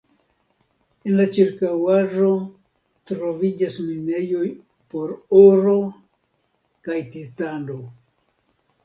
En 1.09 1.17
la 1.17 1.25
ĉirkaŭaĵo 1.33 2.29
troviĝas 3.11 3.75
minejoj 3.89 4.47
por 4.95 5.13
oro 5.43 5.77
kaj 6.89 6.99
titano. 7.17 7.79